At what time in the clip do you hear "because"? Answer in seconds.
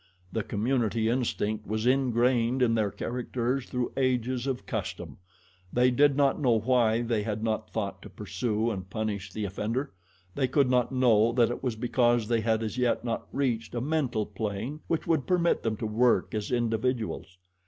11.75-12.27